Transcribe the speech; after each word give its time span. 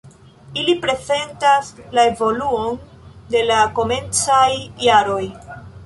Ili 0.61 0.73
prezentas 0.85 1.69
la 1.99 2.07
evoluon 2.13 2.81
de 3.35 3.45
la 3.53 3.59
komencaj 3.79 4.49
jaroj. 4.89 5.25